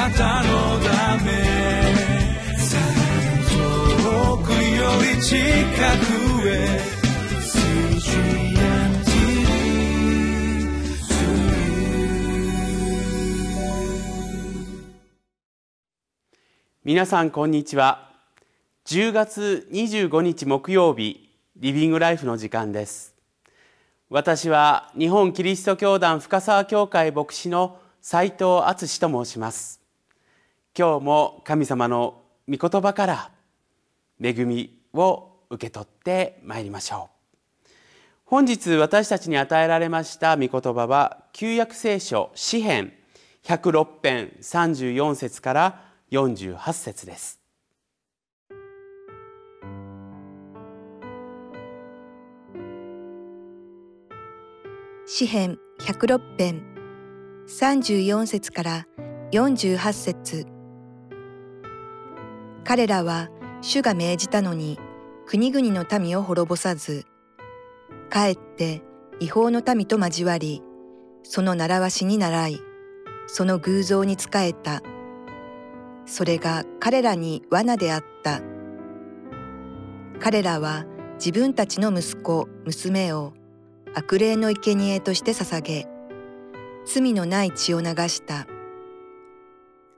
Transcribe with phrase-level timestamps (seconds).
[0.00, 1.30] なたのため
[3.50, 6.80] 遠くより近くへ
[16.82, 18.10] 皆さんこんにちは。
[18.86, 23.14] 10月25日木曜日リビングライフの時間です。
[24.08, 29.79] 私は日本キリスト教団深沢教会牧師の斉藤敦と申します。
[30.76, 33.30] 今日も神様の御言葉から
[34.22, 37.10] 恵みを受け取ってまいりましょ
[37.66, 37.70] う。
[38.24, 42.92] 本日私たちに与えられました御言葉は旧約聖書詩編
[43.42, 47.40] 106編34節から48節です。
[55.06, 56.62] 詩編106編
[57.48, 58.86] 34節から
[59.32, 60.59] 48節。
[62.70, 63.30] 彼らは
[63.62, 64.78] 主が命じたのに
[65.26, 67.04] 国々の民を滅ぼさず
[68.10, 68.80] かえって
[69.18, 70.62] 違法の民と交わり
[71.24, 72.60] その習わしに習い
[73.26, 74.82] その偶像に仕えた
[76.06, 78.40] それが彼らに罠であった。
[80.20, 83.32] 彼らは自分たちの息子、娘を
[83.94, 85.88] 悪霊の生贄として捧げ、
[86.86, 88.46] 罪のない血を流した。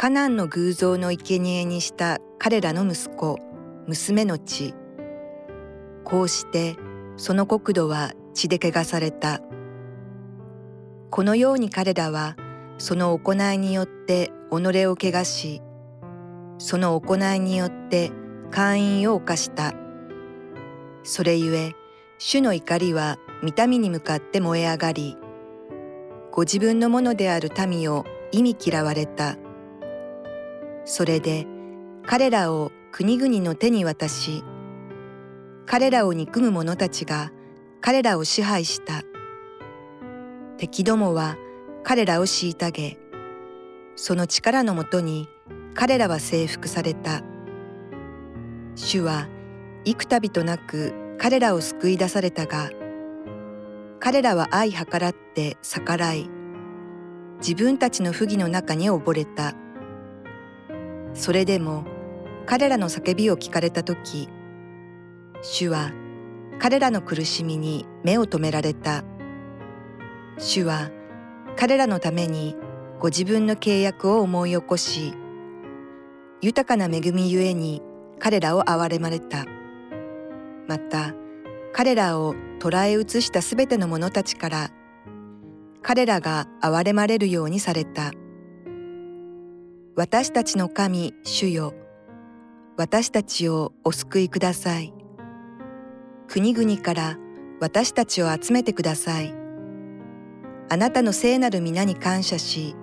[0.00, 3.36] カナンの偶像の生贄にした彼らの息子、
[3.88, 4.72] 娘の血。
[6.04, 6.76] こうして
[7.16, 9.40] その国土は血で汚された。
[11.10, 12.36] このように彼らは
[12.78, 15.62] その行いによって己を汚し、
[16.58, 18.12] その行いによって
[18.52, 19.74] 会員を犯した。
[21.02, 21.72] それゆえ、
[22.18, 25.16] 主の怒りは見民に向かって燃え上がり、
[26.30, 29.36] ご自分のものである民を意味嫌われた。
[30.88, 31.46] それで
[32.06, 34.42] 彼らを国々の手に渡し、
[35.66, 37.30] 彼らを憎む者たちが
[37.82, 39.02] 彼らを支配した。
[40.56, 41.36] 敵どもは
[41.84, 42.98] 彼らを虐げ、
[43.96, 45.28] その力のもとに
[45.74, 47.22] 彼らは征服された。
[48.74, 49.28] 主は
[49.84, 52.70] 幾度となく彼らを救い出されたが、
[54.00, 56.30] 彼らは相計らって逆らい、
[57.40, 59.54] 自分たちの不義の中に溺れた。
[61.14, 61.84] それでも
[62.46, 64.28] 彼らの叫びを聞かれたとき、
[65.42, 65.92] 主は
[66.58, 69.04] 彼らの苦しみに目を留められた。
[70.38, 70.90] 主は
[71.56, 72.56] 彼らのために
[73.00, 75.14] ご自分の契約を思い起こし、
[76.40, 77.82] 豊かな恵みゆえに
[78.18, 79.44] 彼らを憐れまれた。
[80.66, 81.14] また、
[81.72, 84.70] 彼らを捕らえ移したすべての者たちから、
[85.82, 88.12] 彼らが憐れまれるようにされた。
[89.98, 91.74] 私たちの神、主よ。
[92.76, 94.94] 私たちをお救いください。
[96.28, 97.18] 国々から
[97.58, 99.34] 私たちを集めてください。
[100.68, 102.76] あなたの聖なる皆に感謝し、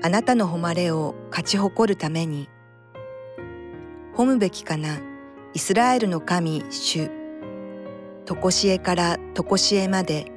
[0.00, 2.48] あなたの誉れを勝ち誇るために、
[4.14, 5.00] 褒むべきかな、
[5.54, 7.10] イスラエルの神、主。
[8.26, 10.30] とこしえからとこしえまで、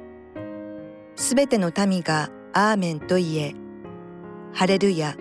[1.14, 3.54] すべての民がアーメンと言え、
[4.52, 5.14] ハレルヤ。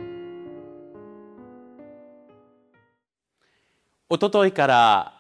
[4.14, 5.14] おとといから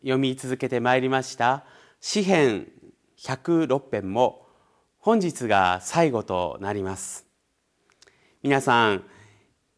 [0.00, 1.64] 読み続けてまいりました。
[2.00, 2.66] 詩編
[3.18, 4.46] 106編も
[4.98, 7.26] 本日が最後となります。
[8.42, 9.04] 皆さん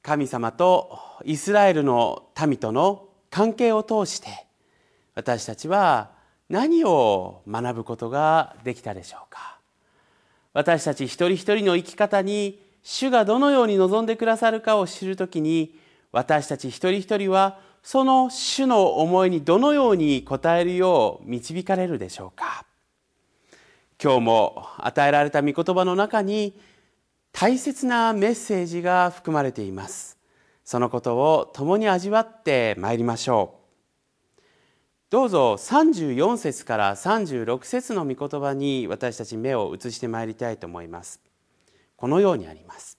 [0.03, 4.29] 神様とイスラエルの民との関係を通して
[5.17, 6.13] 私たちは
[6.49, 9.59] 何を学ぶことができたでしょうか。
[10.53, 15.77] 私たち一人一人の生き方に主がどのように望んでくださるかを知るときに
[16.13, 22.65] 私たち一人一人はその主の思いにどのように応えるよう導かれるでしょうか？
[24.03, 26.59] 今日も与えられた御言葉の中に
[27.31, 30.17] 大切なメッセージが含まれています。
[30.65, 33.57] そのことを共に味わってまいりましょ
[34.39, 34.41] う。
[35.11, 41.21] どうぞ34節から36節の御言葉に私たち目を移してまいりたいと思います。
[41.97, 42.99] このようにあります。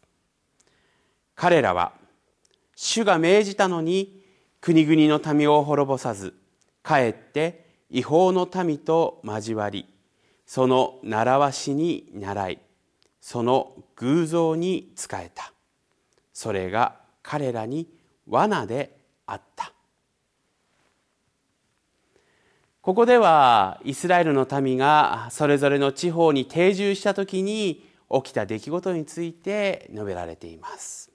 [1.33, 1.91] 彼らは
[2.75, 4.23] 主が命じたのに
[4.65, 6.33] 国々の民を滅ぼさず
[6.81, 9.85] かえって違法の民と交わり
[10.47, 12.59] その習わしに倣い
[13.21, 15.53] その偶像に仕えた。
[16.33, 17.87] それが彼らに
[18.27, 18.97] 罠で
[19.27, 19.71] あった。
[22.81, 31.11] ここではイスラエルの民がそれぞれの地方に定住した時に起きた出来事について述べられています。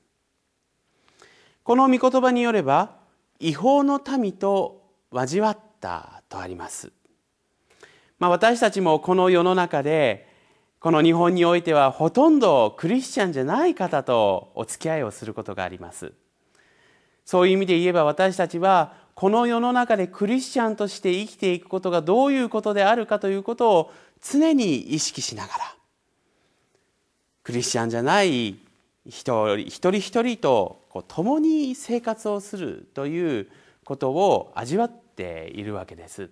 [1.64, 2.99] この御言葉によれば
[3.40, 6.92] 違法の民と交わったとあります。
[8.18, 10.28] まあ、私たちもこの世の中で
[10.78, 16.12] この日本においてはほとんどクリスチャンじゃない方とお付き合いをすることがあります。
[17.24, 23.92] そういう意味で言えば私たちはこの世の中でクリスチャンとして生きていくことがどういうことであるかということを
[24.22, 25.74] 常に意識しながら
[27.42, 28.56] クリスチャンじゃない
[29.06, 33.48] 人一人一人とこう共に生活をするという
[33.84, 36.30] ことを味わっているわけです。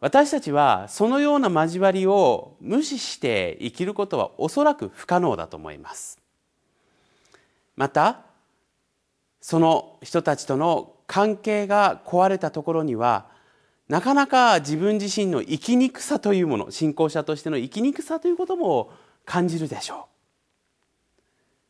[0.00, 6.18] 私たちはそのような交わりを無視して生きることはおそらく不可能だと思います。
[7.74, 8.20] また
[9.40, 13.26] その人たちとの関係が壊れたところには
[13.88, 18.92] なかなか自分自身の生きにくさというもの信仰者としての生きにくさということも
[19.24, 20.08] 感じるでしょ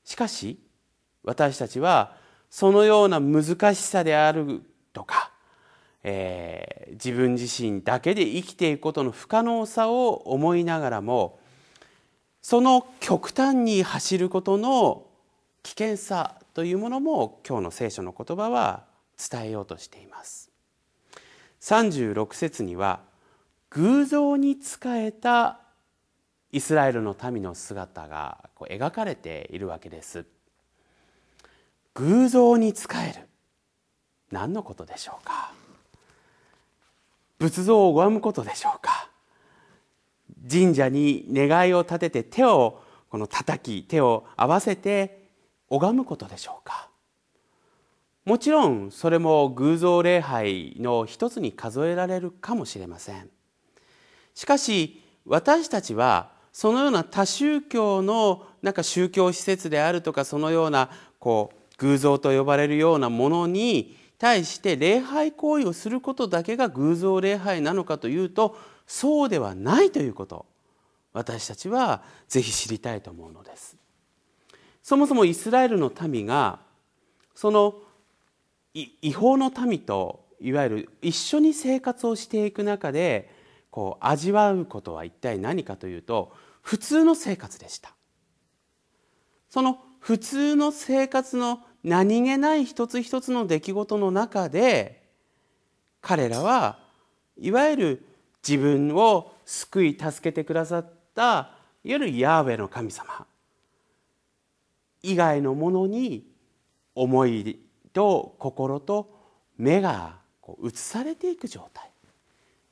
[0.04, 0.08] う。
[0.08, 0.58] しかし
[1.28, 2.16] 私たちは
[2.48, 4.62] そのような難しさである
[4.94, 5.30] とか、
[6.02, 11.38] えー、自分自身だけで生きていくことの不可能さを思いながらも
[12.40, 15.04] その極端に走ることの
[15.62, 18.84] 危険さというものも今日の聖書の言葉は
[19.18, 20.50] 伝えようとしています。
[21.60, 23.00] 36節には
[23.70, 25.60] 偶像に仕えた
[26.52, 30.24] イスラエルの民の姿が描かれているわけです。
[31.98, 33.26] 偶像に仕える。
[34.30, 35.52] 何のことでしょうか？
[37.38, 39.08] 仏像を拝むことでしょうか？
[40.50, 45.28] 神社に願いを立てて手をこの叩き手を合わせて
[45.68, 46.88] 拝むことでしょうか？
[48.24, 53.28] もちろんそれも偶像礼拝の一つに数えられるかもしれません。
[54.34, 70.46] しかし私たちはそのような多宗教のなんか宗教施設であるとかそのようなこう偶像と呼ばれるようなものに対して礼拝行為をすることだけが偶像礼拝なのかというとそうではないということ
[71.12, 73.76] 私たちはぜひ知りたいと思うのです。
[74.82, 76.60] そもそもイスラエルの民が
[77.34, 77.74] その
[78.74, 83.30] 違法の民といわゆる一緒に生活をしていく中で
[83.70, 86.32] こう味わうことは一体何かというと
[86.62, 87.92] 普通の生活でした。
[89.50, 95.02] その普通の生活の何気ない一つ一つの出来事の中で
[96.00, 96.78] 彼らは
[97.36, 98.06] いわゆる
[98.46, 101.50] 自分を救い助けてくださった
[101.84, 103.26] いわゆるヤーウェの神様。
[105.02, 106.26] 以外のものに
[106.94, 107.60] 思い
[107.92, 109.10] と心と
[109.56, 110.18] 目が
[110.62, 111.90] 移されていく状態。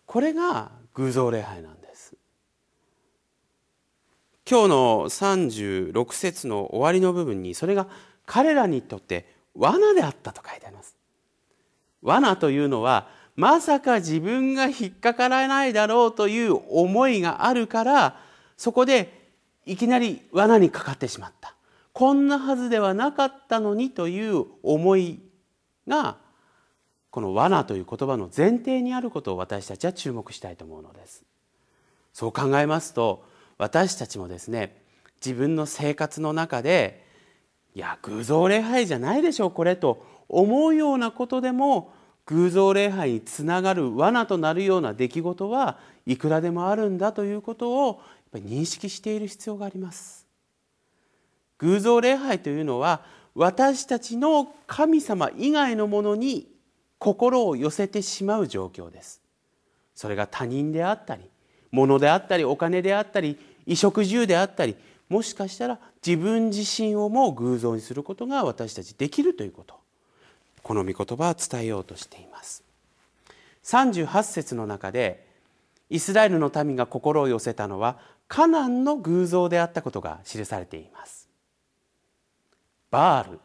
[0.06, 1.75] これが偶像礼拝なんです。
[4.48, 7.88] 今日の36節の終わりの部分にそれが
[8.26, 10.96] 彼らにとって罠であったと書いてあります。
[12.02, 18.20] 罠というのはまさか自分が引っかからないだろうという思いがあるから
[18.56, 19.31] そこで
[19.66, 21.54] いきなり罠にかかってしまった
[21.93, 25.19] こんなはずではなかったのにという思い
[25.88, 26.16] が
[27.10, 31.25] この罠という言葉の前提にあることを私たちは注目したいと思うのです
[32.12, 33.25] そう考えますと
[33.58, 34.76] 私たちもですね
[35.25, 37.05] 自分の生活の中で
[37.75, 41.93] いや偶像礼拝じゃないでしょうこれと思うようなことでも
[42.27, 50.27] 偶像礼拝につながる罠となるような出来事はいくらでもあるんだということをやっぱ認識している必要があります。
[51.58, 56.48] 偶像礼拝というのは私たちの神様以外のものに
[56.98, 59.22] 心を寄せてしまう状況です。
[59.94, 61.31] それが他人であったり
[61.70, 64.77] 物であったりお金であったり衣食住であったり
[65.08, 69.77] もしかしたら自分自身をも偶像にすることが私たちできるということ。
[70.63, 72.65] この御言葉は伝えようとしています。
[73.63, 75.27] 38節の中で
[75.91, 81.29] イスラエルの民が心を寄せたのはカナンの偶像であったことが記されています。
[82.91, 83.41] バール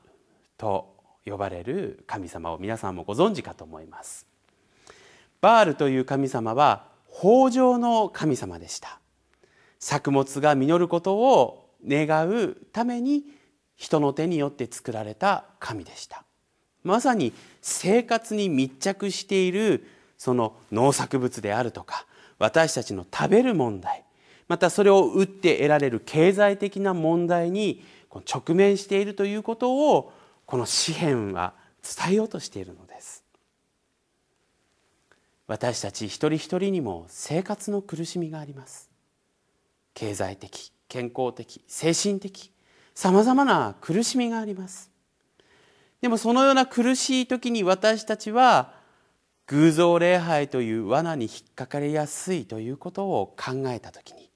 [0.57, 4.25] と呼ばれる神様を皆さんもご存知かと思います。
[5.41, 6.85] バールという神様は
[7.23, 8.99] 豊穣の神様でした。
[9.79, 13.23] 作物が実ることを願うために
[13.75, 16.23] 人の手によって作られた神でした。
[16.83, 19.85] まさに生活に密着している
[20.17, 22.05] その農作物であるとか
[22.39, 24.03] 私たちの食べる問題
[24.47, 30.11] またそれを打って得られる経済的な問題に直面しているということを
[30.45, 33.20] この詩篇は伝えようとしているのです。
[35.51, 38.89] 私たち一人一人にも生活の苦しみがあります。
[39.93, 42.53] 経済的健康的精神的
[42.95, 44.89] さまざまな苦しみがあります。
[45.99, 48.75] でもそのような苦しい時に私たちは
[49.47, 54.29] 偶像礼拝という罠に引っかかりやすいということを考えた時に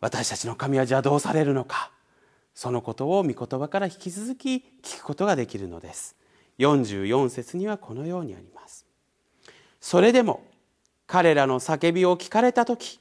[0.00, 1.90] 私たちの神はじゃあどうされるのか
[2.54, 6.16] そのことを御言葉から引き続き聞くことができるのです。
[6.58, 8.86] 44節にはこのようにあります。
[9.80, 10.44] それでも
[11.06, 13.00] 彼らの叫びを聞かれた時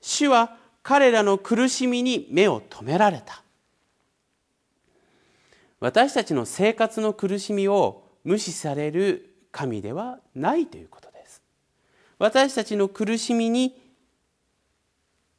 [0.00, 3.42] 主は彼らの苦しみに目を留められた。
[5.80, 11.42] 私たちの生活の苦しみを無視される神ではないということです。
[12.18, 13.80] 私たちの苦しみに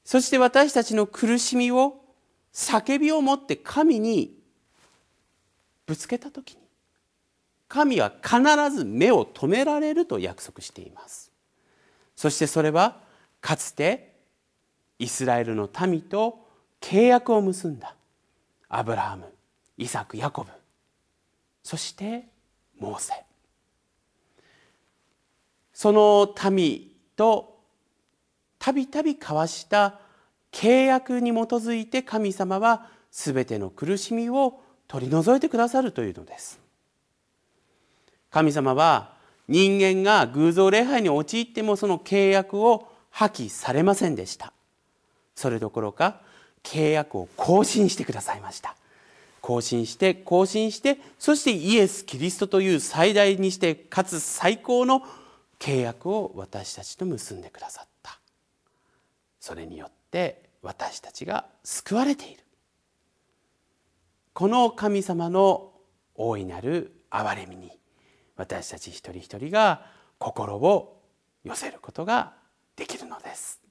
[0.03, 1.97] そして私たちの苦しみを
[2.53, 4.37] 叫びを持って神に
[5.85, 6.64] ぶつけた時に
[7.67, 8.39] 神は必
[8.75, 11.31] ず目を留められると約束しています。
[12.15, 13.01] そしてそれは
[13.41, 14.13] かつて
[14.99, 16.45] イスラエルの民と
[16.79, 17.95] 契約を結んだ
[18.69, 19.25] アブラハム
[19.77, 20.49] イサクヤコブ
[21.63, 22.27] そして
[22.79, 23.13] モーセ。
[25.73, 27.59] その民と
[28.59, 29.99] たびたび交わした
[30.51, 36.64] 契約に基づいて神様は全ての苦しみを取り除いてくださるというのです。
[38.35, 39.13] 神様は
[39.47, 44.51] 人間が偶像礼拝に陥ってもその契約を破棄されませんでした。
[45.35, 46.19] それどころか
[46.61, 48.75] 契約を更新してくださいました。
[49.39, 55.01] 更新して更新してそしてイエス・キリストという最大にしてかつ最高の
[55.57, 58.19] 契約を私たちと結んでくださった。
[59.39, 62.43] それによって私たちが救われている。
[64.33, 65.71] この神様の
[66.15, 67.71] 大いなる憐れみに
[68.35, 69.85] 私たち一人一人が
[70.17, 71.01] 心を
[71.43, 72.33] 寄せることが
[72.75, 73.64] できるのです。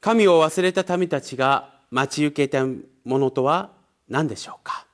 [0.00, 3.72] 神を忘れた民たちが待ち受けたものとは
[4.08, 4.86] 何でしょうか？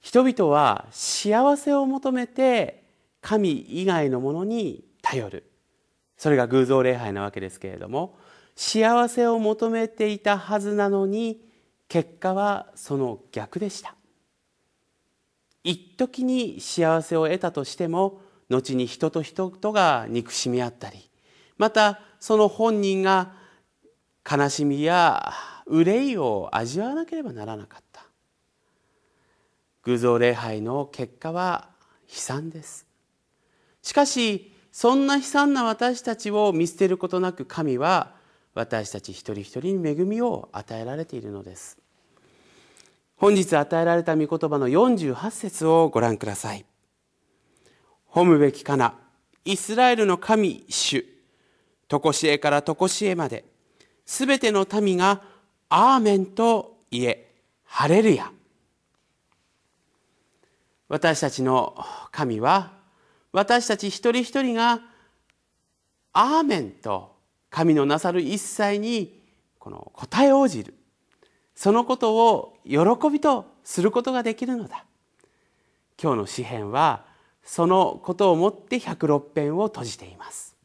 [0.00, 2.84] 人々は幸せを求めて
[3.20, 5.50] 神以外のものに頼る。
[6.16, 8.16] それが偶像礼拝なわけですけれども
[8.54, 11.42] 幸せを求めていたはずなのに
[11.88, 13.94] 結果はその逆でした。
[15.64, 21.10] 一時に幸せを得たとしても後に人と人とが憎しみ合ったり
[21.58, 23.30] またその本人が
[24.28, 25.32] 悲しみや
[25.66, 28.02] 憂いを味わわなければならなかった。
[29.84, 31.68] 偶像礼拝の結果は
[32.08, 32.84] 悲惨です。
[33.80, 38.16] しかしそんな悲惨な私たちを見捨てることなく神は
[38.54, 41.78] 私たち一人一人に恵みを与えられているのです。
[43.14, 46.66] 本日与えられた御言葉の48節をご覧ください
[48.10, 48.94] 褒むべきかな
[49.46, 51.15] イスラエルの神主
[51.88, 53.44] 常しえから常しえまで、
[54.04, 55.22] すべての民が
[55.68, 57.30] アーメンと言え、
[57.64, 58.30] ハレルヤ。
[60.88, 61.76] 私たちの
[62.12, 62.72] 神は、
[63.32, 64.80] 私たち一人一人が
[66.12, 67.16] アーメンと
[67.50, 69.22] 神のなさる一切に
[69.58, 70.74] この答え応じる。
[71.54, 72.78] そのことを喜
[73.10, 74.84] びとすることができるのだ。
[76.00, 77.04] 今日の詩篇は
[77.42, 80.55] そのことをもって106編を閉じています。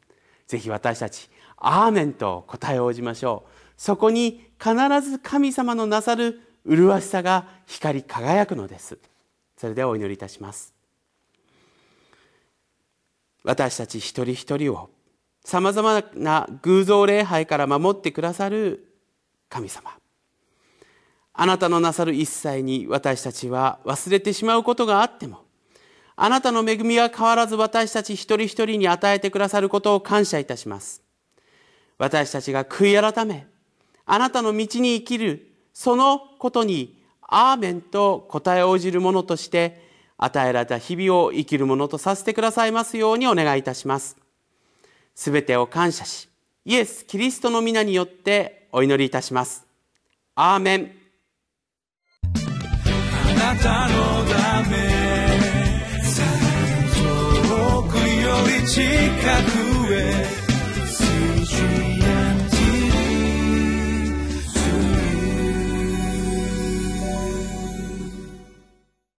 [0.51, 3.51] ぜひ私たちアーメンと答えを応じましょう。
[3.77, 8.97] そこに必ず神様のなさる麗しさが光り輝くのです。
[9.55, 10.73] それではお祈りいたします。
[13.45, 14.89] 私たち一人一人を
[15.45, 18.93] さまざまな偶像礼拝から守ってくださる
[19.47, 19.89] 神様。
[21.31, 25.45] あなたのなさる一切に私たちは忘れてしまうことがあっても
[26.23, 31.01] あなたの恵みは変わらず私たち一人一人に与えてくださることを感謝いたします。
[31.97, 33.47] 私たちが悔い改め、
[34.05, 39.81] あなたの道に生きる、そのことに、アーメンと答え応じるものとして、
[40.15, 44.15] 与えられた日々を生きるものとさせてくださいますようにお願いいたします。
[45.15, 46.29] すべてを感謝し、
[46.65, 49.65] イエス・キリストの皆によってお祈りいたします。
[50.35, 50.91] アーメン。
[52.23, 55.00] あなたのため
[58.65, 60.40] 칙칙한 후에